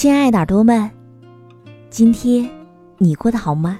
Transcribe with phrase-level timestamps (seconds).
[0.00, 0.90] 亲爱的耳朵们，
[1.90, 2.48] 今天
[2.96, 3.78] 你过得好吗？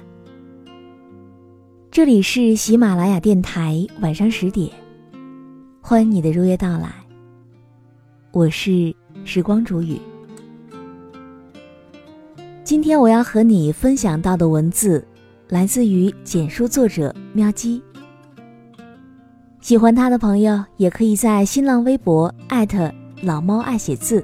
[1.89, 4.69] 这里是喜马拉雅电台，晚上十点，
[5.81, 6.93] 欢迎你的如约到来。
[8.29, 9.99] 我是时光煮雨。
[12.63, 15.03] 今天我要和你分享到的文字，
[15.49, 17.81] 来自于简书作者喵姬。
[19.59, 24.23] 喜欢他的朋友，也可以在新浪微博艾特老猫爱写字。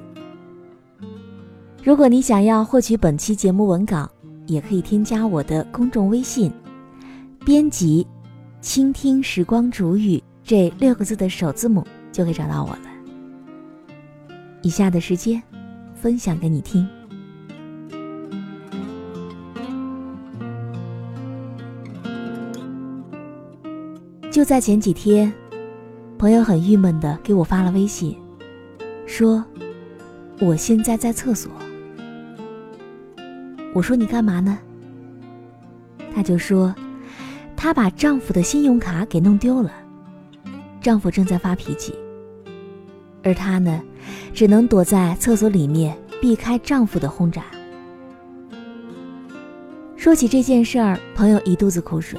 [1.88, 4.06] 如果你想要获取本期节目文稿，
[4.46, 6.52] 也可以添加我的公众微信，
[7.46, 8.06] 编辑
[8.60, 12.82] “倾听时光煮雨”这六个字的首字母，就可以找到我了。
[14.60, 15.42] 以下的时间，
[15.94, 16.86] 分享给你听。
[24.30, 25.32] 就在前几天，
[26.18, 28.14] 朋友很郁闷的给我发了微信，
[29.06, 29.42] 说
[30.38, 31.50] ：“我现在在厕所。”
[33.78, 34.58] 我说你干嘛呢？
[36.12, 36.74] 她就说，
[37.56, 39.70] 她把丈夫的信用卡给弄丢了，
[40.80, 41.94] 丈夫正在发脾气，
[43.22, 43.80] 而她呢，
[44.34, 47.44] 只能躲在厕所里面避开丈夫的轰炸。
[49.96, 52.18] 说起这件事儿，朋友一肚子苦水，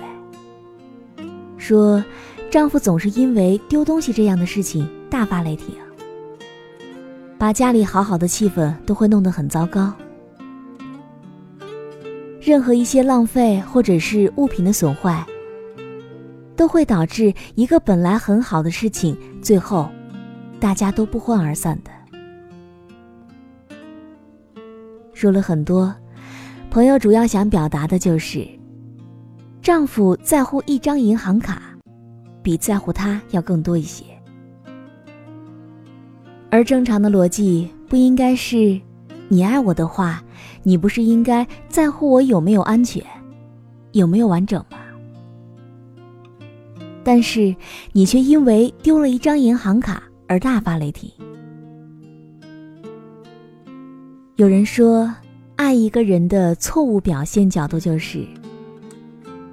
[1.58, 2.02] 说
[2.50, 5.76] 丈夫总是因为丢东西这样的事情大发雷霆，
[7.38, 9.94] 把家里好好的气氛都会弄得很糟糕。
[12.50, 15.24] 任何一些浪费或者是物品的损坏，
[16.56, 19.88] 都会导致一个本来很好的事情，最后
[20.60, 21.92] 大家都不欢而散的。
[25.14, 25.94] 说了很多，
[26.72, 28.44] 朋友主要想表达的就是，
[29.62, 31.62] 丈夫在乎一张银行卡，
[32.42, 34.04] 比在乎他要更多一些。
[36.50, 38.82] 而正常的逻辑不应该是，
[39.28, 40.24] 你爱我的话。
[40.70, 43.04] 你不是应该在乎我有没有安全，
[43.94, 44.78] 有没有完整吗？
[47.04, 47.56] 但是
[47.92, 51.12] 你却因为丢了一张银行卡而大发雷霆。
[54.36, 55.12] 有人说，
[55.56, 58.24] 爱一个人的错误表现角度就是，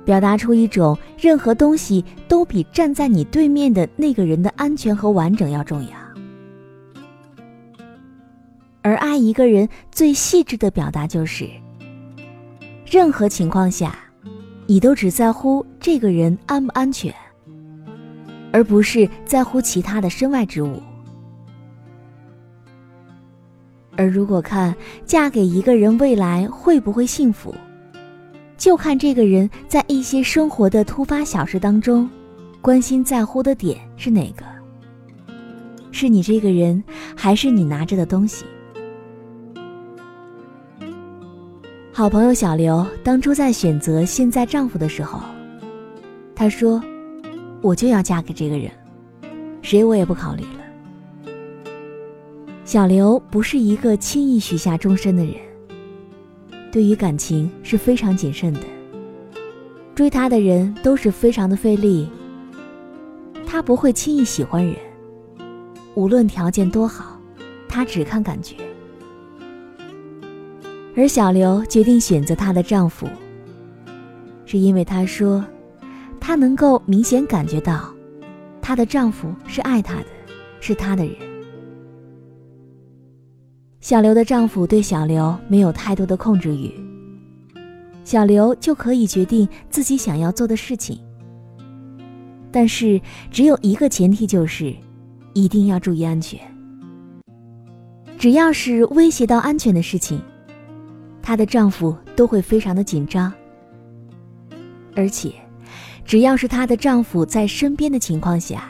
[0.04, 6.05] 表达出一种任何东西都比站在你对面的那个人的安全和完整要重要。
[8.86, 11.50] 而爱一个人最细致的表达就是，
[12.88, 13.98] 任何情况下，
[14.64, 17.12] 你都只在乎这个人安不安全，
[18.52, 20.80] 而不是在乎其他的身外之物。
[23.96, 24.72] 而如果看
[25.04, 27.52] 嫁给一个人未来会不会幸福，
[28.56, 32.08] 就看这个人在一些生活的突发小事当中，
[32.62, 34.44] 关心在乎的点是哪个？
[35.90, 36.80] 是你这个人，
[37.16, 38.44] 还是你拿着的东西？
[41.96, 45.18] 好朋友小刘当初在选择现在丈夫的时候，
[46.34, 46.78] 她说
[47.62, 48.70] ：“我就要嫁给这个人，
[49.62, 51.32] 谁我也不考虑了。”
[52.66, 55.36] 小刘不是一个轻易许下终身的人，
[56.70, 58.60] 对于感情是非常谨慎的。
[59.94, 62.10] 追她的人都是非常的费力，
[63.46, 64.76] 他不会轻易喜欢人，
[65.94, 67.18] 无论条件多好，
[67.66, 68.54] 他只看感觉。
[70.96, 73.06] 而小刘决定选择她的丈夫，
[74.46, 75.44] 是因为她说，
[76.18, 77.92] 她能够明显感觉到，
[78.62, 80.06] 她的丈夫是爱她的，
[80.58, 81.14] 是她的人。
[83.78, 86.72] 小刘的丈夫对小刘没有太多的控制欲，
[88.02, 90.98] 小刘就可以决定自己想要做的事情。
[92.50, 92.98] 但是
[93.30, 94.74] 只有一个前提，就是
[95.34, 96.40] 一定要注意安全。
[98.18, 100.18] 只要是威胁到安全的事情，
[101.26, 103.32] 她的丈夫都会非常的紧张。
[104.94, 105.32] 而且，
[106.04, 108.68] 只要是她的丈夫在身边的情况下，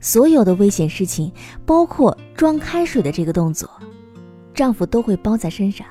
[0.00, 1.30] 所有的危险事情，
[1.64, 3.70] 包括装开水的这个动作，
[4.52, 5.86] 丈夫都会包在身上。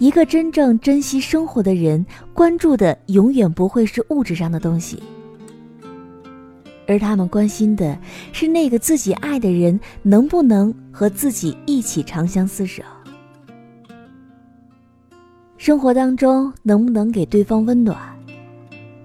[0.00, 2.04] 一个真正珍惜生活的人，
[2.34, 5.00] 关注的永远不会是物质上的东西，
[6.86, 7.98] 而他们关心的
[8.32, 12.82] 是那个自己爱的人能不能和自己一起长相厮守。
[15.56, 17.96] 生活当中能不能给对方温暖，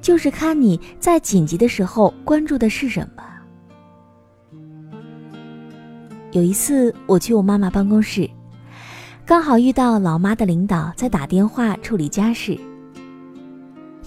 [0.02, 3.24] 就是看你在紧急的时候关注的是什么。
[6.32, 8.30] 有一次，我去我妈妈办公室。
[9.26, 12.58] 刚好遇到老妈的领导在打电话处理家事，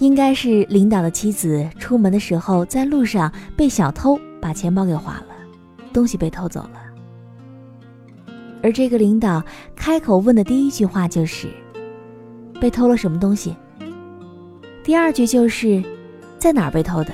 [0.01, 5.27] 应该是领导的妻子出门的时候在路上被小偷把钱包给划了，
[5.93, 6.81] 东西被偷走了。
[8.63, 9.43] 而这个领导
[9.75, 11.47] 开口问的第一句话就是
[12.59, 13.55] ：“被偷了什么东西？”
[14.83, 15.83] 第二句就是
[16.39, 17.13] ：“在哪儿被偷的？”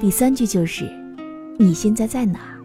[0.00, 0.90] 第三句就是
[1.56, 2.58] ：“你现在在哪儿？”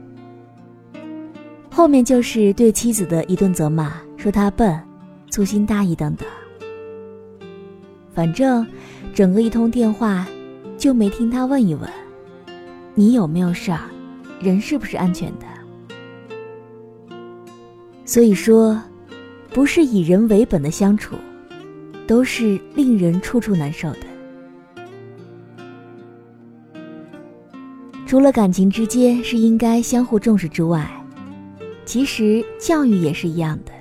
[1.69, 4.81] 后面就是对妻子的一顿责骂，说她笨、
[5.29, 6.27] 粗心大意等等。
[8.13, 8.65] 反正
[9.13, 10.27] 整个一通电话，
[10.77, 11.89] 就没听他问一问，
[12.93, 13.89] 你有没有事儿，
[14.39, 15.45] 人是不是安全的。
[18.05, 18.79] 所以说，
[19.49, 21.15] 不是以人为本的相处，
[22.05, 23.99] 都是令人处处难受的。
[28.05, 30.87] 除了感情之间是应该相互重视之外，
[31.83, 33.71] 其实教育也是一样的。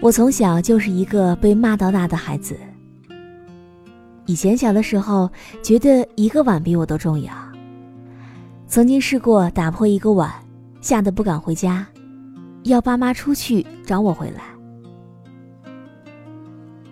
[0.00, 2.56] 我从小就是一个被骂到大的孩子。
[4.26, 5.30] 以前小的时候，
[5.62, 7.32] 觉得一个碗比我都重要。
[8.68, 10.32] 曾经试过打破一个碗，
[10.80, 11.86] 吓得不敢回家，
[12.64, 14.42] 要爸妈出去找我回来。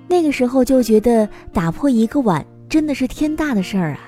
[0.09, 4.01] 那个时候就觉得打破一个碗真的是天大的事儿啊，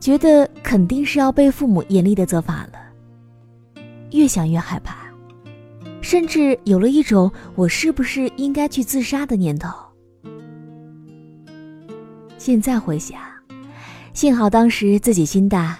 [0.00, 3.82] 觉得肯定是要被父母严厉的责罚了。
[4.12, 4.96] 越想越害怕，
[6.02, 9.70] 甚至有了一种我是不是应该去自杀的念头。
[12.36, 13.18] 现在回想，
[14.12, 15.78] 幸好当时自己心大，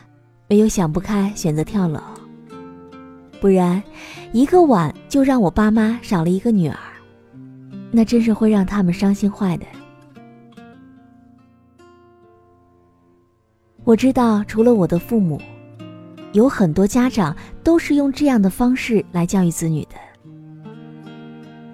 [0.48, 2.00] 没有想不开选择跳楼，
[3.40, 3.82] 不然
[4.32, 6.78] 一个碗就让我爸妈少了一个女儿，
[7.90, 9.66] 那真是会让他们伤心坏的。
[13.84, 15.38] 我知道，除了我的父母。
[16.32, 19.96] 有很多家长都是用这样的方式来教育子女的。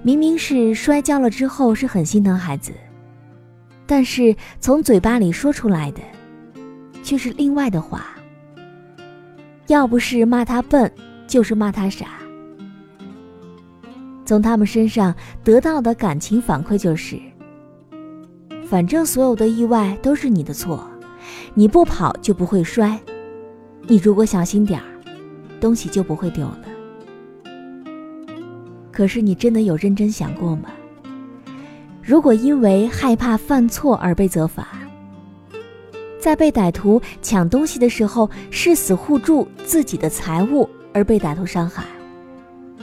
[0.09, 2.73] 明明是摔跤了之后是很心疼孩子，
[3.87, 6.01] 但是从嘴巴里说出来的，
[7.03, 8.07] 却是另外的话。
[9.67, 10.91] 要不是骂他笨，
[11.27, 12.07] 就是骂他傻。
[14.25, 15.15] 从他们身上
[15.45, 17.21] 得到的感情反馈就是：
[18.67, 20.89] 反正所有的意外都是你的错，
[21.53, 22.99] 你不跑就不会摔。
[23.83, 24.87] 你如果小心点儿，
[25.61, 26.61] 东西就不会丢了。
[28.99, 30.71] 可是你真的有认真想过吗？
[32.03, 34.67] 如果因为害怕犯错而被责罚，
[36.19, 41.85] 在被歹徒抢东西的时候誓死护住自己的财物而被歹徒伤害，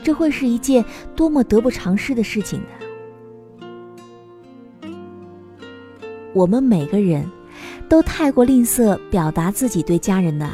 [0.02, 0.82] 这会是一件
[1.14, 2.62] 多么得不偿失的事情
[4.80, 4.88] 呢？
[6.32, 7.30] 我们每个人
[7.90, 10.52] 都太过吝啬表达自己对家人的爱。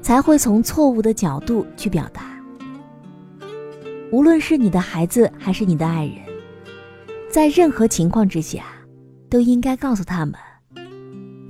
[0.00, 2.31] 才会从错误的角度去表达。
[4.12, 6.16] 无论是你的孩子还是你的爱人，
[7.30, 8.66] 在任何情况之下，
[9.30, 10.34] 都应该告诉他们，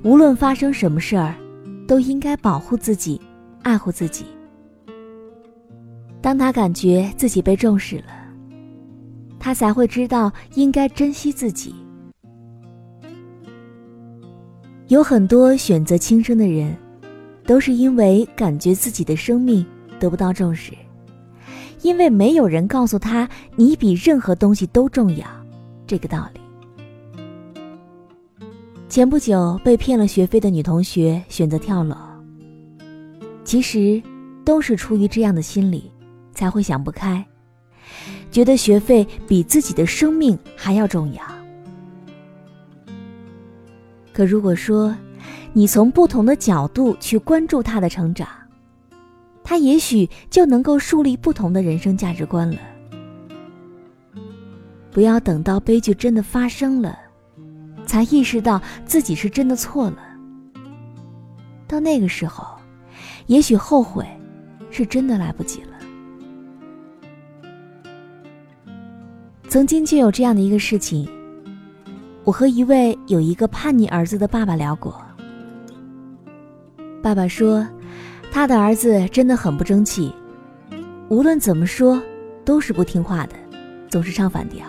[0.01, 1.35] 无论发生什么事儿，
[1.85, 3.19] 都应该保护自己，
[3.63, 4.25] 爱护自己。
[6.21, 8.13] 当他感觉自己被重视了，
[9.37, 11.75] 他才会知道应该珍惜自己。
[14.87, 16.73] 有很多选择轻生的人。
[17.45, 19.65] 都是因为感觉自己的生命
[19.99, 20.71] 得不到重视，
[21.83, 25.27] 因为没有人告诉他你比任何东西都重要
[25.85, 26.39] 这个道理。
[28.89, 31.95] 前不久被骗了学费的女同学选择跳楼，
[33.43, 34.01] 其实
[34.45, 35.91] 都是出于这样的心理，
[36.33, 37.25] 才会想不开，
[38.31, 41.21] 觉得学费比自己的生命还要重要。
[44.13, 44.95] 可如果说，
[45.53, 48.27] 你从不同的角度去关注他的成长，
[49.43, 52.57] 他也许就能够树立不同的人生价值观了。
[54.91, 56.97] 不要等到悲剧真的发生了，
[57.85, 59.97] 才意识到自己是真的错了。
[61.67, 62.45] 到那个时候，
[63.25, 64.05] 也许后悔，
[64.69, 65.69] 是真的来不及了。
[69.49, 71.07] 曾经就有这样的一个事情，
[72.23, 74.99] 我和一位有一个叛逆儿子的爸爸聊过。
[77.01, 77.67] 爸爸说，
[78.33, 80.11] 他的儿子真的很不争气，
[81.07, 82.01] 无论怎么说
[82.43, 83.35] 都是不听话的，
[83.87, 84.65] 总是唱反调。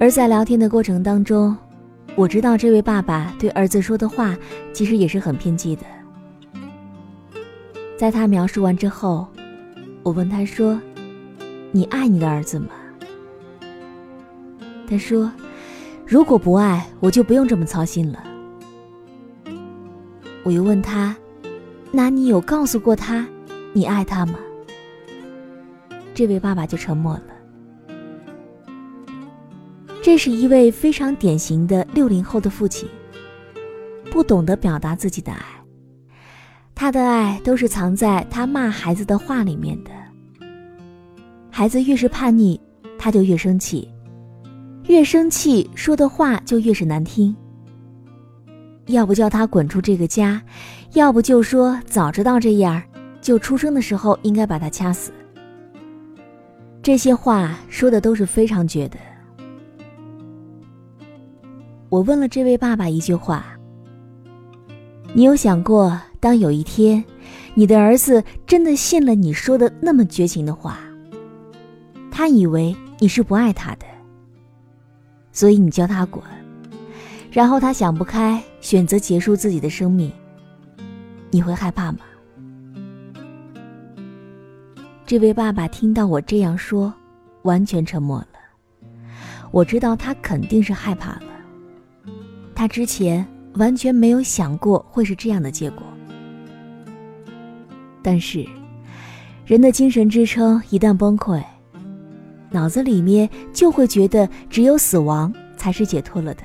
[0.00, 1.54] 而在聊天的过程当中，
[2.16, 4.34] 我知道这位爸爸对儿子说的话
[4.72, 5.82] 其实也是很偏激的。
[7.98, 9.28] 在他描述完之后，
[10.02, 10.80] 我问他说。
[11.70, 12.68] 你爱你的儿子吗？
[14.88, 15.30] 他说
[16.08, 18.24] ：“如果不爱，我就不用这么操心了。”
[20.48, 21.14] 我又问他
[21.92, 23.28] ：“那你有告诉过他
[23.74, 24.38] 你爱他吗？”
[26.14, 27.22] 这位爸爸就沉默了。
[30.02, 32.88] 这是一位非常典型的六零后的父亲，
[34.10, 35.44] 不懂得表达自己的爱，
[36.74, 39.90] 他的爱都是藏在他骂孩子的话里面的。
[41.50, 42.58] 孩子越是叛逆，
[42.98, 43.86] 他就越生气，
[44.86, 47.36] 越生气说的话就越是难听。
[48.88, 50.42] 要不叫他滚出这个家，
[50.94, 52.82] 要不就说早知道这样，
[53.20, 55.12] 就出生的时候应该把他掐死。
[56.82, 58.96] 这些话说的都是非常绝的。
[61.90, 63.44] 我问了这位爸爸一句话：
[65.12, 67.04] 你有想过，当有一天，
[67.54, 70.78] 你的儿子真的信了你说的那么绝情的话？
[72.10, 73.86] 他以为你是不爱他的，
[75.30, 76.22] 所以你叫他滚，
[77.30, 80.10] 然后他想不开，选择结束自己的生命。
[81.30, 81.98] 你会害怕吗？
[85.04, 86.92] 这位爸爸听到我这样说，
[87.42, 88.26] 完全沉默了。
[89.50, 92.12] 我知道他肯定是害怕了，
[92.54, 95.82] 他之前完全没有想过会是这样的结果。
[98.02, 98.46] 但是，
[99.44, 101.42] 人的精神支撑一旦崩溃。
[102.50, 106.42] 脑子里面就会觉得只有死亡才是解脱了的。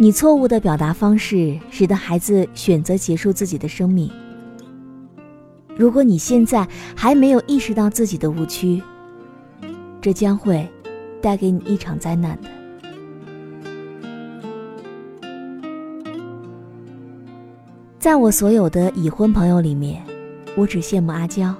[0.00, 4.08] 你错误的表达方式使得孩子选择结束自己的生命。
[5.76, 6.64] 如果你现在
[6.94, 8.80] 还没有意识到自己的误区，
[10.00, 10.64] 这将会
[11.20, 12.48] 带给你一场灾难的。
[17.98, 20.00] 在我所有的已婚朋友里面，
[20.56, 21.52] 我只羡慕阿娇。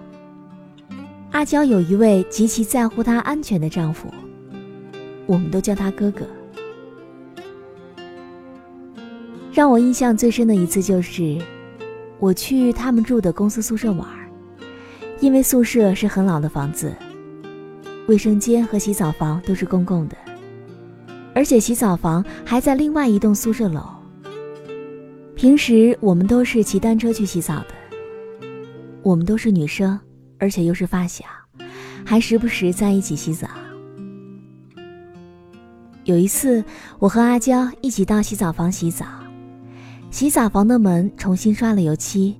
[1.32, 4.06] 阿娇有一位极其在乎她安全的丈夫，
[5.26, 6.24] 我们都叫他哥哥。
[9.58, 11.36] 让我印象最深的一次就是，
[12.20, 14.08] 我去他们住的公司宿舍玩，
[15.18, 16.94] 因为宿舍是很老的房子，
[18.06, 20.16] 卫生间和洗澡房都是公共的，
[21.34, 23.82] 而且洗澡房还在另外一栋宿舍楼。
[25.34, 28.46] 平时我们都是骑单车去洗澡的，
[29.02, 29.98] 我们都是女生。
[30.38, 31.24] 而且又是发小，
[32.06, 33.48] 还时不时在一起洗澡。
[36.04, 36.64] 有一次，
[37.00, 39.04] 我和阿娇一起到洗澡房洗澡，
[40.10, 42.36] 洗澡房的门重新刷了油漆。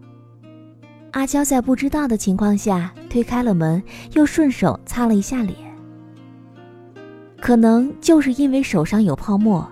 [1.12, 3.82] 阿娇在不知道的情况下推开了门，
[4.12, 5.56] 又顺手擦了一下脸。
[7.40, 9.66] 可能就是因为手上有泡沫，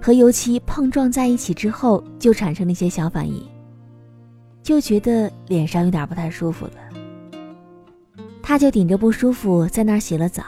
[0.00, 3.42] 和油漆碰撞在一起之后，就产生了一些小反应，
[4.62, 6.72] 就觉得脸上有点不太舒服了。
[8.42, 10.42] 他就顶着不舒服在那儿洗了澡。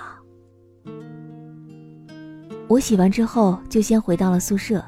[2.66, 4.84] 我洗完之后就先回到了宿舍。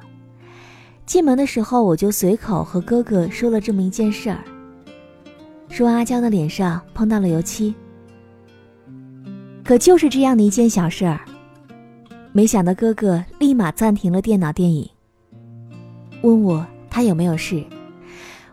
[1.07, 4.43] 进门的时候，我就随口和哥哥说了这么一件事儿，
[5.69, 7.73] 说阿娇的脸上碰到了油漆。
[9.65, 11.21] 可就是这样的一件小事儿，
[12.33, 14.89] 没想到哥哥立马暂停了电脑电影，
[16.23, 17.65] 问我他有没有事。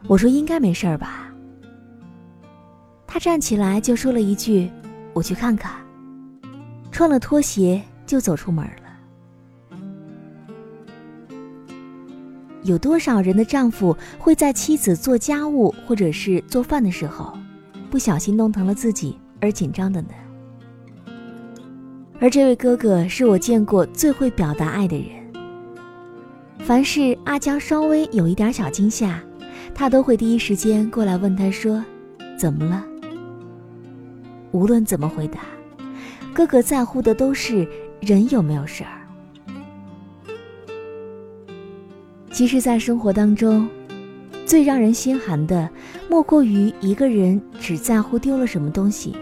[0.07, 1.33] 我说应该没事儿吧。
[3.07, 4.69] 他站起来就说了一句
[5.13, 5.73] ：“我去看看。”
[6.91, 8.82] 穿了拖鞋就走出门了。
[12.63, 17.37] 有多少人的丈夫会在妻子做家务或者是做饭的时候，
[17.89, 20.09] 不小心弄疼了自己而紧张的呢？
[22.19, 25.07] 而这位哥哥是我见过最会表达爱的人。
[26.59, 29.21] 凡是阿娇稍微有一点小惊吓，
[29.75, 31.83] 他都会第一时间过来问他说
[32.39, 32.85] ：“怎么了？”
[34.51, 35.41] 无论怎么回答，
[36.33, 37.67] 哥哥在乎的都是
[37.99, 39.02] 人有没有事儿。
[42.33, 43.69] 其实，在生活当中，
[44.43, 45.69] 最让人心寒的，
[46.09, 49.15] 莫过于一个人只在乎丢了什么东西，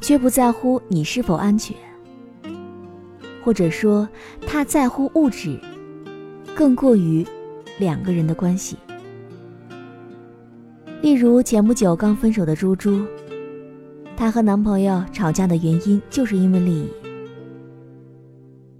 [0.00, 1.76] 却不在乎你是否安全，
[3.42, 4.08] 或者说
[4.46, 5.58] 他在乎物质，
[6.54, 7.26] 更过于
[7.76, 8.76] 两个人的关系。
[11.02, 13.04] 例如前不久刚分手的猪猪，
[14.16, 16.88] 她和男朋友吵架的原因就是因为利益。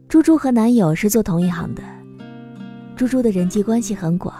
[0.08, 1.82] 猪猪和男友是做同一行的，
[2.98, 4.34] 猪猪的人际关系很广，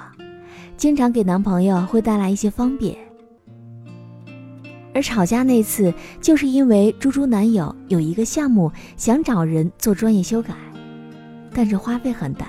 [0.76, 2.98] 经常给男朋友会带来一些方便。
[4.92, 10.56] 而吵架那次，就是因为猪猪男友有一个项目想找人做专业修改，
[11.54, 12.48] 但是花费很大，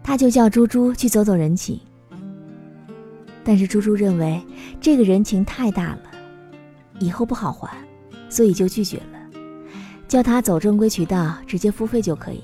[0.00, 1.80] 他就叫猪猪去走走人情。
[3.42, 4.40] 但是猪猪认为
[4.80, 6.02] 这个人情太大了，
[7.00, 7.68] 以后不好还，
[8.28, 9.40] 所以就拒绝了，
[10.06, 12.40] 叫他走正规渠道，直接付费就可以。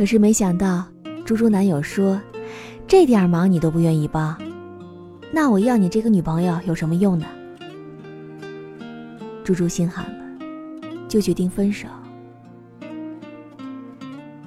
[0.00, 0.86] 可是没想到，
[1.26, 2.18] 猪猪男友说
[2.88, 4.34] ：“这点忙你都不愿意帮，
[5.30, 7.26] 那我要你这个女朋友有什么用呢？”
[9.44, 10.24] 猪猪心寒了，
[11.06, 11.86] 就决定分手。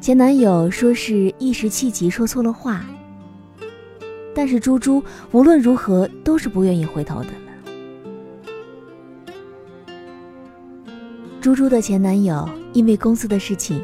[0.02, 2.84] 前男友说是一时气急说错了话。
[4.34, 7.36] 但是猪猪无论如何都是不愿意回头的了。
[11.40, 13.80] 猪猪的前男友因为公司的事情，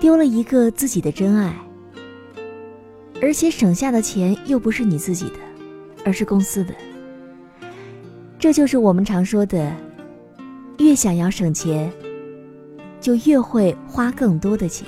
[0.00, 1.52] 丢了一个自己的真爱，
[3.20, 5.38] 而且省下的钱又不是你自己的，
[6.04, 6.72] 而是公司的。
[8.38, 9.74] 这就是我们常说的，
[10.78, 11.92] 越想要省钱，
[13.00, 14.86] 就越会花更多的钱。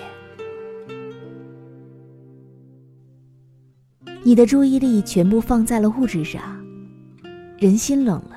[4.23, 6.41] 你的注意力全部放在了物质上，
[7.59, 8.37] 人心冷了，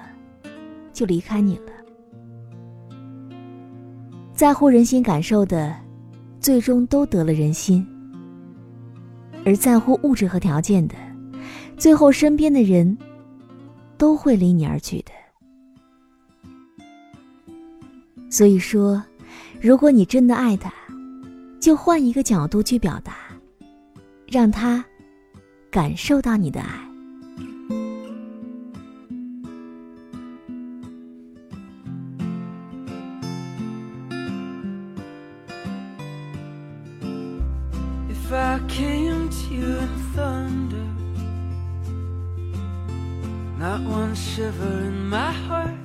[0.92, 1.72] 就离开你了。
[4.34, 5.76] 在乎人心感受的，
[6.44, 7.84] 最终都得了人心；
[9.46, 10.96] 而在乎物质和条件的，
[11.78, 12.98] 最后身边的人
[13.98, 15.12] 都会离你而去的。
[18.30, 19.02] 所以说，
[19.62, 20.70] 如果你真的爱他，
[21.62, 23.16] 就换一个角度去表达，
[24.28, 24.84] 让他。
[25.72, 26.93] 感受到你的爱。
[44.36, 45.78] Shiver in my heart,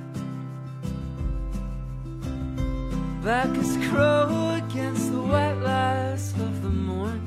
[3.23, 7.19] Back as crow against the white lies of the morning.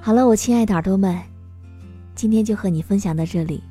[0.00, 1.20] 好了，我亲爱的耳朵们，
[2.14, 3.64] 今天就和你分享到这里。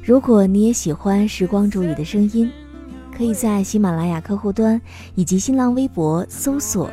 [0.00, 2.48] 如果你也喜欢时光煮雨的声音，
[3.16, 4.80] 可以在喜马拉雅客户端
[5.16, 6.88] 以及新浪微博搜索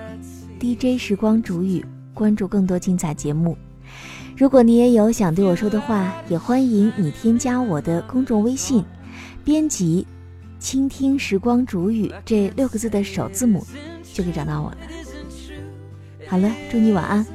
[0.63, 3.57] “DJ 时光煮雨”，关注更多精彩节目。
[4.37, 8.81] 如果你也有想对我说的话，也欢迎你添加我的公众微信，
[9.43, 10.07] 编辑。
[10.59, 13.67] 倾听时光煮雨这六个字的首字母，
[14.13, 14.77] 就可以找到我了。
[16.29, 17.25] 好了，祝你晚安，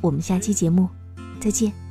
[0.00, 0.88] 我们下期节目
[1.38, 1.83] 再见。